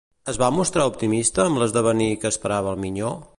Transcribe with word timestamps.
Es 0.31 0.37
va 0.43 0.47
mostrar 0.59 0.85
optimista 0.91 1.45
amb 1.45 1.61
l'esdevenir 1.63 2.09
que 2.25 2.33
esperava 2.35 2.73
al 2.73 2.81
minyó? 2.87 3.13